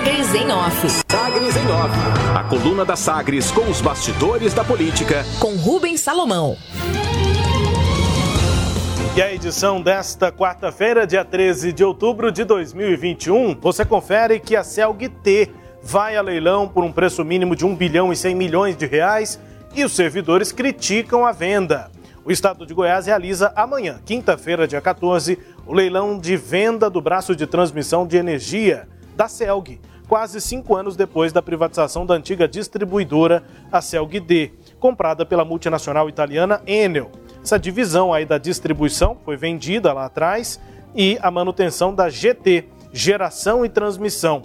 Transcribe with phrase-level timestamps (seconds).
[0.00, 0.88] Sagres em Off.
[1.10, 1.94] Sagres em Off.
[2.34, 5.26] A coluna da Sagres com os bastidores da política.
[5.38, 6.56] Com Rubens Salomão.
[9.14, 14.64] E a edição desta quarta-feira, dia 13 de outubro de 2021, você confere que a
[14.64, 15.50] Celg T
[15.82, 19.38] vai a leilão por um preço mínimo de 1 bilhão e 100 milhões de reais
[19.74, 21.90] e os servidores criticam a venda.
[22.24, 27.36] O estado de Goiás realiza amanhã, quinta-feira, dia 14, o leilão de venda do braço
[27.36, 29.78] de transmissão de energia da Celg,
[30.10, 36.60] quase cinco anos depois da privatização da antiga distribuidora, a Celg comprada pela multinacional italiana
[36.66, 37.12] Enel.
[37.40, 40.60] Essa divisão aí da distribuição foi vendida lá atrás
[40.96, 44.42] e a manutenção da GT, geração e transmissão.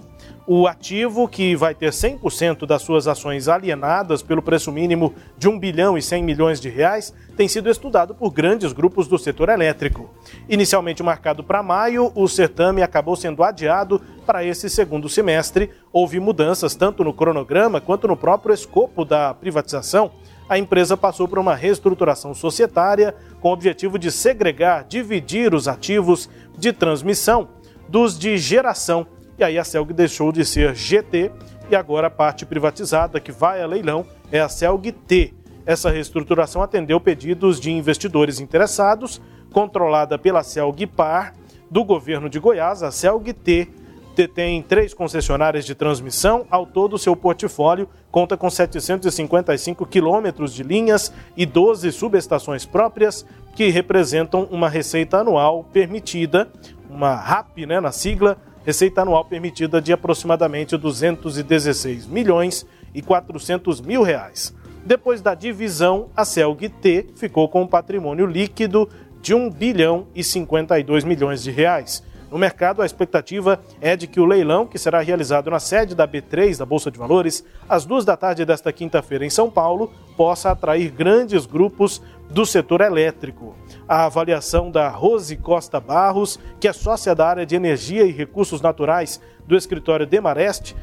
[0.48, 5.58] O ativo, que vai ter 100% das suas ações alienadas pelo preço mínimo de 1
[5.58, 10.08] bilhão e 100 milhões de reais, tem sido estudado por grandes grupos do setor elétrico.
[10.48, 15.68] Inicialmente marcado para maio, o certame acabou sendo adiado para esse segundo semestre.
[15.92, 20.12] Houve mudanças tanto no cronograma quanto no próprio escopo da privatização
[20.48, 26.30] a empresa passou por uma reestruturação societária com o objetivo de segregar, dividir os ativos
[26.56, 27.48] de transmissão
[27.88, 29.06] dos de geração.
[29.38, 31.30] E aí a Celg deixou de ser GT
[31.70, 35.34] e agora a parte privatizada que vai a leilão é a Celg T.
[35.66, 39.20] Essa reestruturação atendeu pedidos de investidores interessados,
[39.52, 41.34] controlada pela Celg Par,
[41.70, 43.68] do governo de Goiás, a Celg T
[44.16, 46.46] detém três concessionárias de transmissão.
[46.50, 53.68] Ao todo, seu portfólio conta com 755 quilômetros de linhas e 12 subestações próprias, que
[53.68, 56.48] representam uma receita anual permitida,
[56.88, 64.02] uma RAP né, na sigla, receita anual permitida de aproximadamente 216 milhões e 400 mil
[64.02, 64.52] reais.
[64.84, 68.88] Depois da divisão, a Celg T ficou com um patrimônio líquido
[69.22, 72.02] de 1 bilhão e 52 milhões de reais.
[72.28, 76.06] No mercado, a expectativa é de que o leilão, que será realizado na sede da
[76.06, 80.50] B3 da Bolsa de Valores, às duas da tarde desta quinta-feira em São Paulo, possa
[80.50, 83.54] atrair grandes grupos do setor elétrico.
[83.88, 88.60] A avaliação da Rose Costa Barros, que é sócia da área de energia e recursos
[88.60, 90.74] naturais do escritório Demarest,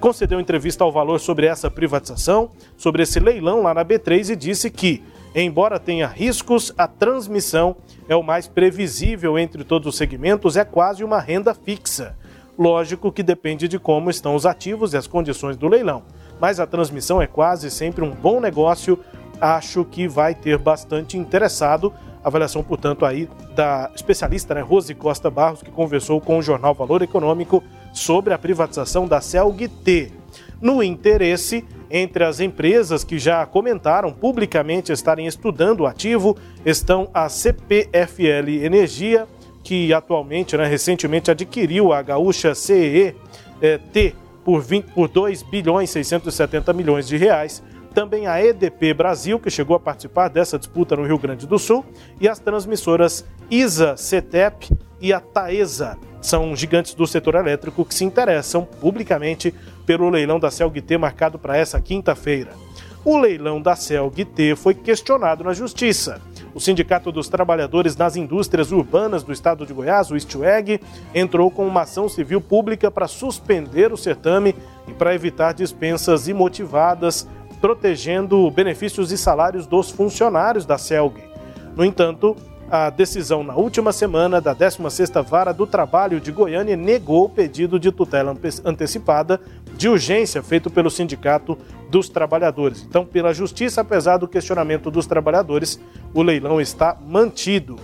[0.00, 4.70] concedeu entrevista ao Valor sobre essa privatização, sobre esse leilão lá na B3 e disse
[4.70, 5.02] que
[5.34, 7.76] Embora tenha riscos, a transmissão
[8.06, 12.14] é o mais previsível entre todos os segmentos, é quase uma renda fixa.
[12.58, 16.02] Lógico que depende de como estão os ativos e as condições do leilão,
[16.38, 18.98] mas a transmissão é quase sempre um bom negócio.
[19.42, 21.92] Acho que vai ter bastante interessado.
[22.22, 27.02] Avaliação, portanto, aí da especialista né, Rose Costa Barros, que conversou com o jornal Valor
[27.02, 27.60] Econômico
[27.92, 30.12] sobre a privatização da Celg T.
[30.60, 37.28] No interesse, entre as empresas que já comentaram publicamente estarem estudando o ativo estão a
[37.28, 39.26] CPFL Energia,
[39.64, 43.16] que atualmente, né, recentemente adquiriu a gaúcha CEE
[43.60, 44.14] eh, T
[44.44, 47.60] por, 20, por 2 bilhões 670 milhões de reais.
[47.94, 51.84] Também a EDP Brasil, que chegou a participar dessa disputa no Rio Grande do Sul,
[52.18, 55.98] e as transmissoras ISA CETEP e a Taesa.
[56.20, 59.52] São gigantes do setor elétrico que se interessam publicamente
[59.84, 62.52] pelo leilão da Celg-T marcado para essa quinta-feira.
[63.04, 66.22] O leilão da Celg-T foi questionado na Justiça.
[66.54, 70.80] O Sindicato dos Trabalhadores nas Indústrias Urbanas do Estado de Goiás, o ISTUEG,
[71.14, 74.54] entrou com uma ação civil pública para suspender o certame
[74.86, 77.26] e para evitar dispensas imotivadas,
[77.62, 81.14] protegendo benefícios e salários dos funcionários da Celg.
[81.76, 82.36] No entanto,
[82.68, 87.78] a decisão na última semana da 16ª Vara do Trabalho de Goiânia negou o pedido
[87.78, 89.40] de tutela antecipada
[89.76, 91.56] de urgência feito pelo Sindicato
[91.88, 92.82] dos Trabalhadores.
[92.82, 95.80] Então, pela Justiça, apesar do questionamento dos trabalhadores,
[96.12, 97.76] o leilão está mantido.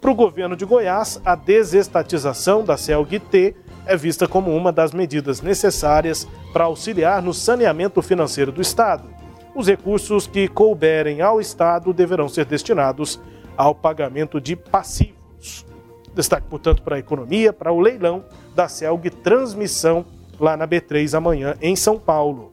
[0.00, 5.40] Para o governo de Goiás, a desestatização da CELG-T é vista como uma das medidas
[5.40, 9.15] necessárias para auxiliar no saneamento financeiro do Estado.
[9.56, 13.18] Os recursos que couberem ao Estado deverão ser destinados
[13.56, 15.64] ao pagamento de passivos.
[16.14, 18.22] Destaque, portanto, para a economia, para o leilão
[18.54, 20.04] da CELG Transmissão
[20.38, 22.52] lá na B3 amanhã em São Paulo.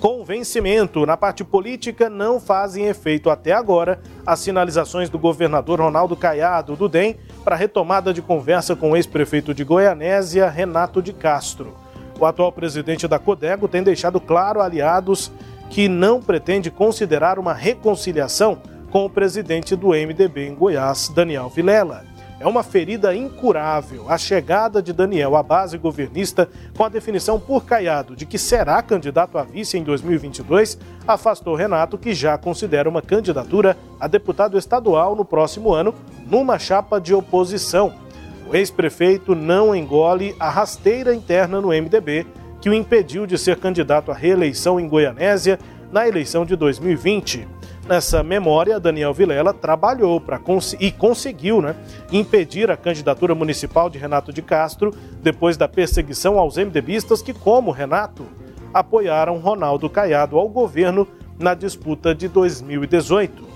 [0.00, 1.04] Convencimento.
[1.04, 6.88] Na parte política, não fazem efeito até agora as sinalizações do governador Ronaldo Caiado, do
[6.88, 11.74] DEM, para retomada de conversa com o ex-prefeito de Goianésia, Renato de Castro.
[12.20, 15.32] O atual presidente da Codego tem deixado claro aliados
[15.70, 18.58] que não pretende considerar uma reconciliação
[18.90, 22.04] com o presidente do MDB em Goiás, Daniel Vilela.
[22.40, 24.04] É uma ferida incurável.
[24.08, 28.80] A chegada de Daniel à base governista, com a definição por Caiado de que será
[28.80, 35.16] candidato a vice em 2022, afastou Renato, que já considera uma candidatura a deputado estadual
[35.16, 35.92] no próximo ano,
[36.30, 37.92] numa chapa de oposição.
[38.48, 42.24] O ex-prefeito não engole a rasteira interna no MDB
[42.60, 45.58] que o impediu de ser candidato à reeleição em Goianésia
[45.92, 47.46] na eleição de 2020.
[47.88, 51.74] Nessa memória, Daniel Vilela trabalhou para cons e conseguiu né,
[52.12, 57.70] impedir a candidatura municipal de Renato de Castro depois da perseguição aos MDBistas que, como
[57.70, 58.26] Renato,
[58.74, 61.08] apoiaram Ronaldo Caiado ao governo
[61.38, 63.47] na disputa de 2018.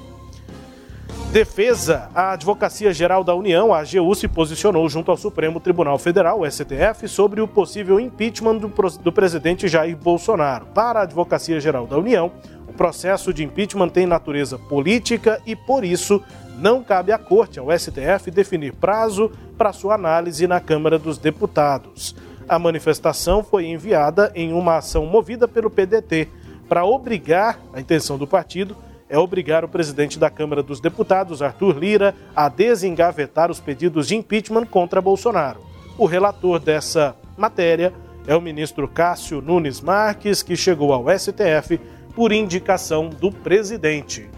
[1.32, 2.10] Defesa.
[2.14, 6.50] A Advocacia Geral da União, a AGU, se posicionou junto ao Supremo Tribunal Federal, o
[6.50, 10.66] STF, sobre o possível impeachment do, do presidente Jair Bolsonaro.
[10.74, 12.30] Para a Advocacia Geral da União,
[12.68, 16.22] o processo de impeachment tem natureza política e, por isso,
[16.58, 22.14] não cabe à Corte, ao STF, definir prazo para sua análise na Câmara dos Deputados.
[22.46, 26.28] A manifestação foi enviada em uma ação movida pelo PDT
[26.68, 28.76] para obrigar a intenção do partido
[29.12, 34.16] é obrigar o presidente da Câmara dos Deputados, Arthur Lira, a desengavetar os pedidos de
[34.16, 35.60] impeachment contra Bolsonaro.
[35.98, 37.92] O relator dessa matéria
[38.26, 41.78] é o ministro Cássio Nunes Marques, que chegou ao STF
[42.16, 44.30] por indicação do presidente.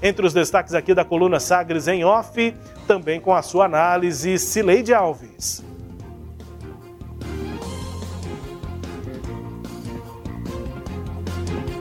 [0.00, 2.54] Entre os destaques aqui da coluna Sagres em off,
[2.86, 5.64] também com a sua análise, Cileide Alves.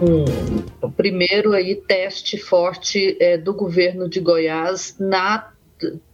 [0.02, 5.52] Um primeiro aí teste forte é, do governo de Goiás na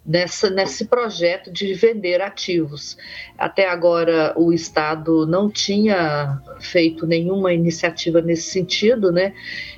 [0.06, 2.98] nessa, nesse projeto de vender ativos.
[3.38, 9.34] Até agora o Estado não tinha feito nenhuma iniciativa nesse sentido, né?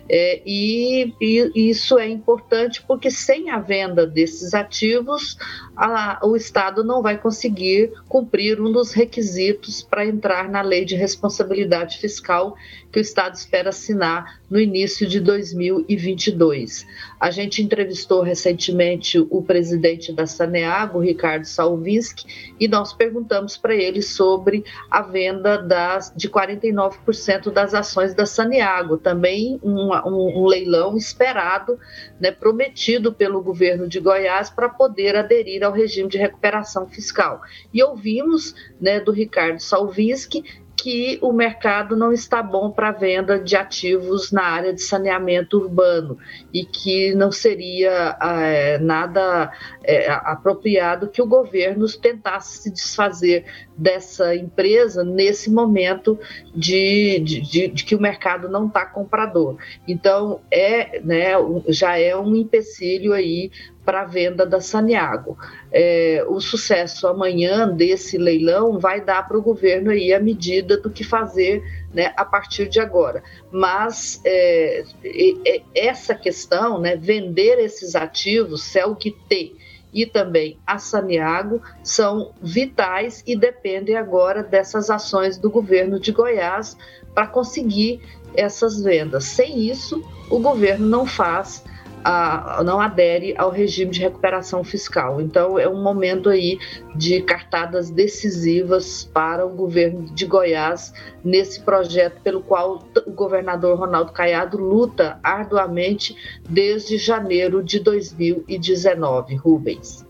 [0.09, 5.38] É, e, e, isso é importante porque sem a venda desses ativos,
[5.75, 10.95] a, o Estado não vai conseguir cumprir um dos requisitos para entrar na lei de
[10.95, 12.56] responsabilidade fiscal
[12.92, 16.86] que o Estado espera assinar no início de 2022.
[17.19, 24.01] A gente entrevistou recentemente o presidente da Saneago, Ricardo Salvinski, e nós perguntamos para ele
[24.01, 29.59] sobre a venda das, de 49% das ações da Saneago, também
[30.05, 31.79] um, um, um leilão esperado,
[32.19, 37.41] né, prometido pelo governo de Goiás para poder aderir ao regime de recuperação fiscal.
[37.73, 40.44] E ouvimos né, do Ricardo Salvinski
[40.77, 46.19] que o mercado não está bom para venda de ativos na área de saneamento urbano
[46.53, 49.51] e que não seria é, nada
[49.87, 53.45] é, apropriado que o governo tentasse se desfazer
[53.77, 56.19] dessa empresa nesse momento
[56.53, 59.57] de, de, de, de que o mercado não está comprador.
[59.87, 61.31] Então, é, né,
[61.69, 63.49] já é um empecilho aí
[63.85, 65.37] para a venda da Saniago.
[65.71, 70.89] É, o sucesso amanhã desse leilão vai dar para o governo aí a medida do
[70.89, 71.63] que fazer
[71.93, 73.23] né, a partir de agora.
[73.49, 79.55] Mas é, é, essa questão, né, vender esses ativos, CELG-T
[79.93, 86.77] e também a Saniago, são vitais e dependem agora dessas ações do governo de Goiás
[87.13, 88.01] para conseguir
[88.35, 89.23] essas vendas.
[89.23, 91.63] Sem isso, o governo não faz
[92.09, 95.19] a, não adere ao regime de recuperação fiscal.
[95.19, 96.57] Então, é um momento aí
[96.95, 104.13] de cartadas decisivas para o governo de Goiás nesse projeto pelo qual o governador Ronaldo
[104.13, 106.15] Caiado luta arduamente
[106.50, 109.36] desde janeiro de 2019.
[109.36, 110.07] Rubens.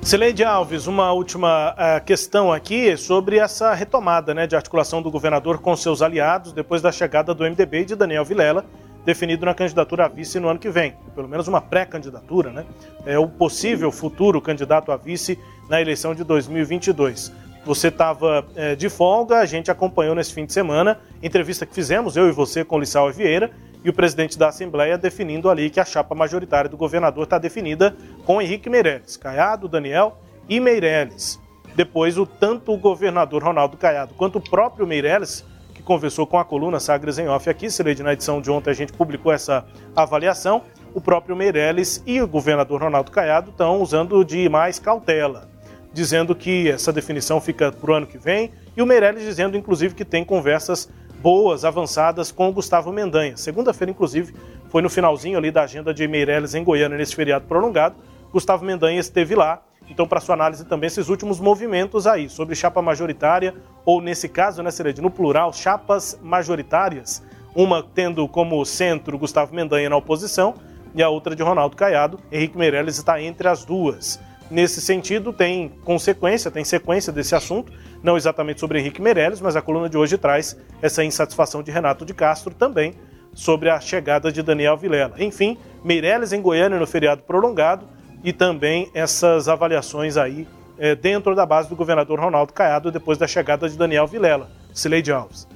[0.00, 5.58] Sileide Alves, uma última uh, questão aqui sobre essa retomada né, de articulação do governador
[5.58, 8.64] com seus aliados depois da chegada do MDB e de Daniel Vilela
[9.06, 12.66] definido na candidatura a vice no ano que vem, pelo menos uma pré-candidatura, né?
[13.06, 15.38] É o possível futuro candidato a vice
[15.70, 17.32] na eleição de 2022.
[17.64, 22.16] Você estava é, de folga, a gente acompanhou nesse fim de semana, entrevista que fizemos,
[22.16, 23.52] eu e você, com o Lissau Vieira,
[23.84, 27.96] e o presidente da Assembleia definindo ali que a chapa majoritária do governador está definida
[28.24, 31.40] com Henrique Meirelles, Caiado, Daniel e Meirelles.
[31.76, 35.44] Depois, o tanto o governador Ronaldo Caiado quanto o próprio Meirelles
[35.86, 38.92] conversou com a coluna Sagres em Off aqui, Sileide, na edição de ontem a gente
[38.92, 39.64] publicou essa
[39.94, 40.62] avaliação.
[40.92, 45.48] O próprio Meirelles e o governador Ronaldo Caiado estão usando de mais cautela,
[45.92, 49.94] dizendo que essa definição fica para o ano que vem, e o Meirelles dizendo, inclusive,
[49.94, 50.90] que tem conversas
[51.22, 53.36] boas, avançadas com o Gustavo Mendanha.
[53.36, 54.34] Segunda-feira, inclusive,
[54.68, 57.94] foi no finalzinho ali da agenda de Meirelles em Goiânia, nesse feriado prolongado.
[58.32, 62.82] Gustavo Mendanha esteve lá então, para sua análise também, esses últimos movimentos aí, sobre chapa
[62.82, 67.22] majoritária, ou nesse caso, né, Sered, no plural, chapas majoritárias,
[67.54, 70.54] uma tendo como centro Gustavo Mendanha na oposição
[70.94, 72.18] e a outra de Ronaldo Caiado.
[72.30, 74.20] Henrique Meirelles está entre as duas.
[74.50, 79.62] Nesse sentido, tem consequência, tem sequência desse assunto, não exatamente sobre Henrique Meirelles, mas a
[79.62, 82.94] coluna de hoje traz essa insatisfação de Renato de Castro também
[83.34, 85.14] sobre a chegada de Daniel Vilela.
[85.18, 87.86] Enfim, Meirelles em Goiânia no feriado prolongado,
[88.26, 93.28] e também essas avaliações aí é, dentro da base do governador Ronaldo Caiado depois da
[93.28, 94.50] chegada de Daniel Vilela.
[94.74, 95.46] Sileide Alves.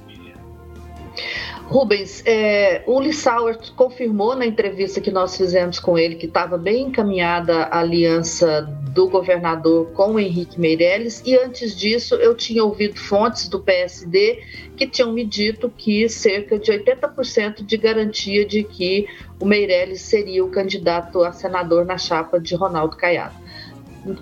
[1.71, 6.89] Rubens, é, o Lissauer confirmou na entrevista que nós fizemos com ele que estava bem
[6.89, 8.63] encaminhada a aliança
[8.93, 14.43] do governador com o Henrique Meirelles, e antes disso eu tinha ouvido fontes do PSD
[14.77, 19.07] que tinham me dito que cerca de 80% de garantia de que
[19.39, 23.37] o Meirelles seria o candidato a senador na chapa de Ronaldo Caiado.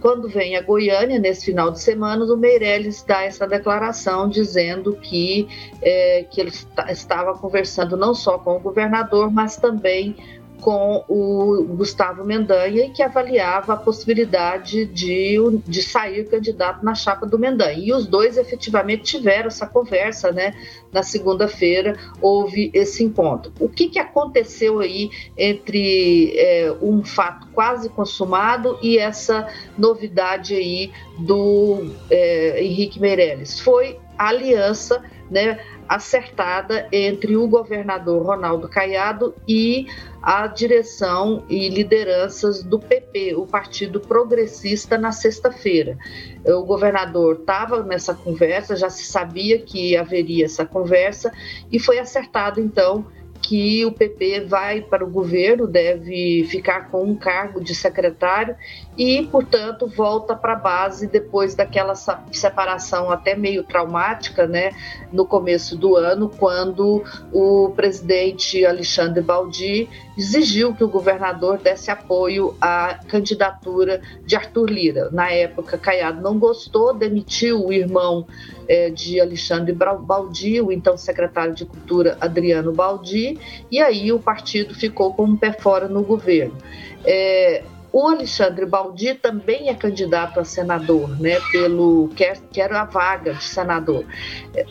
[0.00, 5.46] Quando vem a Goiânia, nesse final de semana, o Meirelles dá essa declaração dizendo que,
[5.80, 6.50] é, que ele
[6.88, 10.16] estava conversando não só com o governador, mas também
[10.60, 15.36] com o Gustavo Mendanha e que avaliava a possibilidade de,
[15.66, 17.78] de sair candidato na chapa do Mendanha.
[17.78, 20.54] E os dois efetivamente tiveram essa conversa, né?
[20.92, 23.52] Na segunda-feira houve esse encontro.
[23.60, 30.90] O que, que aconteceu aí entre é, um fato quase consumado e essa novidade aí
[31.18, 33.60] do é, Henrique Meirelles?
[33.60, 35.58] Foi a aliança, né?
[35.88, 39.86] Acertada entre o governador Ronaldo Caiado e
[40.22, 45.96] a direção e lideranças do PP, o Partido Progressista, na sexta-feira.
[46.44, 51.32] O governador estava nessa conversa, já se sabia que haveria essa conversa,
[51.70, 53.06] e foi acertado então
[53.42, 58.54] que o PP vai para o governo, deve ficar com um cargo de secretário
[58.96, 64.72] e, portanto, volta para a base depois daquela separação até meio traumática, né,
[65.12, 67.02] no começo do ano, quando
[67.32, 75.08] o presidente Alexandre Baldi exigiu que o governador desse apoio à candidatura de Arthur Lira.
[75.10, 78.26] Na época, Caiado não gostou, demitiu o irmão
[78.68, 83.38] é, de Alexandre Baldi, o então secretário de Cultura Adriano Baldi,
[83.70, 86.56] e aí o partido ficou com um pé fora no governo.
[87.04, 93.32] É, o Alexandre Baldi também é candidato a senador, né, pelo quer, quer a vaga
[93.32, 94.04] de senador.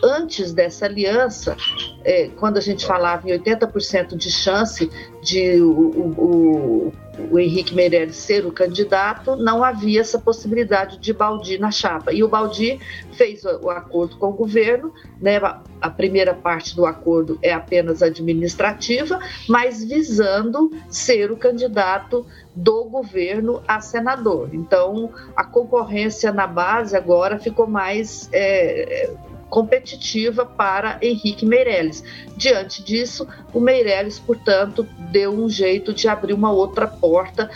[0.02, 1.56] Antes dessa aliança,
[2.04, 4.88] é, quando a gente falava em 80% de chance
[5.20, 6.92] de o, o, o,
[7.38, 12.12] Henrique Meirelles ser o candidato, não havia essa possibilidade de Baldi na chapa.
[12.12, 12.78] E o Baldi
[13.12, 15.38] fez o, o acordo com o governo, né,
[15.80, 23.62] a primeira parte do acordo é apenas administrativa, mas visando ser o candidato do governo
[23.66, 24.50] a senador.
[24.52, 29.10] Então, a concorrência na base agora ficou mais é,
[29.48, 32.04] competitiva para Henrique Meirelles.
[32.36, 37.50] Diante disso, o Meirelles, portanto, deu um jeito de abrir uma outra porta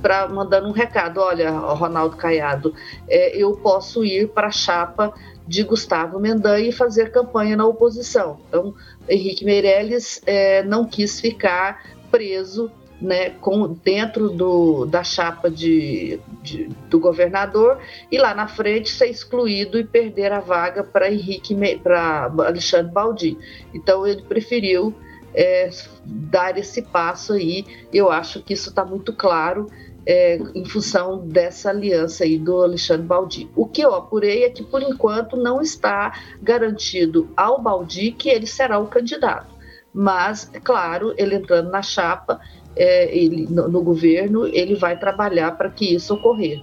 [0.00, 2.74] para mandando um recado, olha, Ronaldo Caiado,
[3.08, 5.14] é, eu posso ir para a chapa
[5.46, 8.40] de Gustavo Mendanha e fazer campanha na oposição.
[8.48, 8.74] Então,
[9.08, 12.70] Henrique Meirelles é, não quis ficar preso
[13.02, 17.78] né, com, dentro do, da chapa de, de, do governador
[18.10, 23.36] e lá na frente ser excluído e perder a vaga para Henrique para Alexandre Baldi.
[23.74, 24.94] Então ele preferiu
[25.34, 25.68] é,
[26.04, 27.66] dar esse passo aí.
[27.92, 29.66] Eu acho que isso está muito claro.
[30.04, 33.48] É, em função dessa aliança aí do Alexandre Baldi.
[33.54, 38.48] O que eu apurei é que, por enquanto, não está garantido ao Baldi que ele
[38.48, 39.54] será o candidato.
[39.94, 42.40] Mas, é claro, ele entrando na chapa,
[42.76, 46.60] é, ele, no, no, governo, ele vai trabalhar para que isso ocorrer,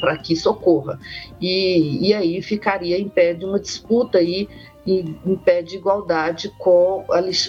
[0.00, 0.98] para que isso ocorra.
[1.40, 4.48] E, e aí ficaria em pé de uma disputa aí,
[4.86, 7.04] em, pé de igualdade com,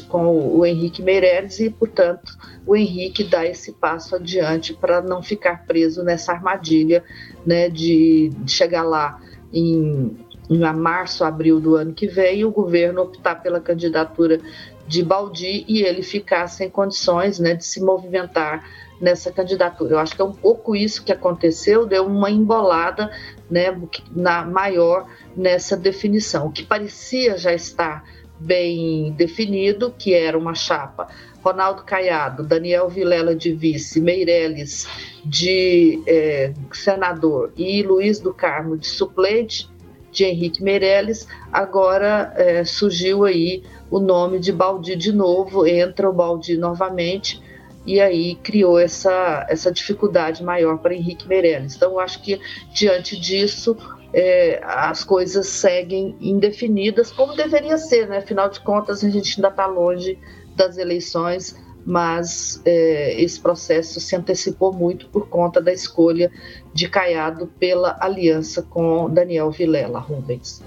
[0.07, 5.65] com o Henrique Meirelles e, portanto, o Henrique dá esse passo adiante para não ficar
[5.65, 7.03] preso nessa armadilha
[7.45, 9.19] né, de, de chegar lá
[9.51, 10.17] em,
[10.49, 14.39] em março, abril do ano que vem e o governo optar pela candidatura
[14.87, 18.63] de Baldi e ele ficar sem condições né, de se movimentar
[18.99, 19.95] nessa candidatura.
[19.95, 23.11] Eu acho que é um pouco isso que aconteceu, deu uma embolada
[23.49, 23.75] né,
[24.11, 26.47] na maior nessa definição.
[26.47, 28.03] O que parecia já estar
[28.39, 31.07] bem definido, que era uma chapa
[31.43, 34.87] Ronaldo Caiado, Daniel Vilela de vice, Meirelles
[35.25, 39.69] de é, senador e Luiz do Carmo de suplente
[40.11, 46.13] de Henrique Meirelles, agora é, surgiu aí o nome de Baldi de novo, entra o
[46.13, 47.41] Baldi novamente,
[47.85, 51.75] e aí criou essa, essa dificuldade maior para Henrique Meirelles.
[51.75, 52.39] Então, acho que
[52.73, 53.75] diante disso,
[54.13, 58.17] é, as coisas seguem indefinidas, como deveria ser, né?
[58.17, 60.19] Afinal de contas, a gente ainda está longe
[60.55, 66.31] das eleições, mas é, esse processo se antecipou muito por conta da escolha
[66.73, 70.61] de Caiado pela aliança com Daniel Vilela Rubens.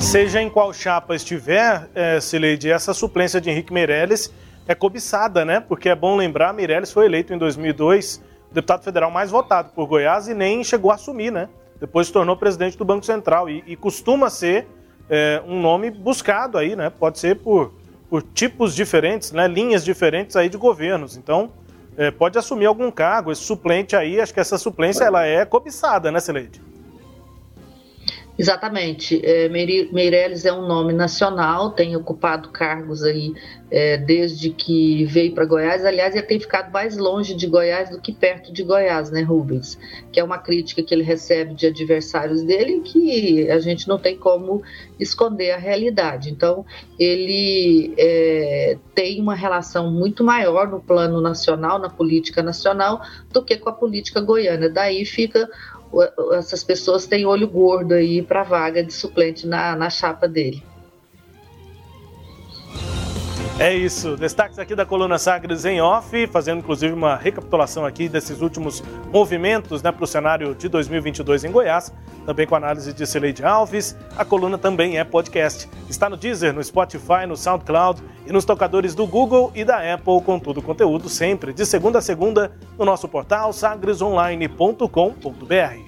[0.00, 4.32] Seja em qual chapa estiver, é, Cileide, essa suplência de Henrique Meirelles
[4.66, 5.60] é cobiçada, né?
[5.60, 10.28] Porque é bom lembrar, Meirelles foi eleito em 2002 deputado federal mais votado por Goiás
[10.28, 11.48] e nem chegou a assumir, né?
[11.80, 14.66] Depois se tornou presidente do Banco Central e, e costuma ser
[15.08, 16.90] é, um nome buscado aí, né?
[16.90, 17.74] Pode ser por,
[18.08, 19.46] por tipos diferentes, né?
[19.46, 21.16] Linhas diferentes aí de governos.
[21.16, 21.50] Então,
[21.96, 23.32] é, pode assumir algum cargo.
[23.32, 26.67] Esse suplente aí, acho que essa suplência ela é cobiçada, né, Celede?
[28.38, 29.20] Exatamente.
[29.26, 33.34] É, Meirelles é um nome nacional, tem ocupado cargos aí
[33.68, 35.84] é, desde que veio para Goiás.
[35.84, 39.76] Aliás, ele tem ficado mais longe de Goiás do que perto de Goiás, né, Rubens?
[40.12, 44.16] Que é uma crítica que ele recebe de adversários dele que a gente não tem
[44.16, 44.62] como
[45.00, 46.30] esconder a realidade.
[46.30, 46.64] Então,
[46.96, 53.02] ele é, tem uma relação muito maior no plano nacional, na política nacional,
[53.32, 54.68] do que com a política goiana.
[54.68, 55.48] Daí fica
[56.32, 60.62] essas pessoas têm olho gordo aí para vaga de suplente na, na chapa dele.
[63.58, 64.16] É isso.
[64.16, 69.82] Destaques aqui da coluna Sagres em off, fazendo inclusive uma recapitulação aqui desses últimos movimentos
[69.82, 71.92] né, para o cenário de 2022 em Goiás,
[72.24, 73.96] também com análise de Celeide Alves.
[74.16, 75.68] A coluna também é podcast.
[75.90, 80.22] Está no Deezer, no Spotify, no SoundCloud e nos tocadores do Google e da Apple,
[80.24, 85.87] com todo o conteúdo sempre de segunda a segunda no nosso portal sagresonline.com.br.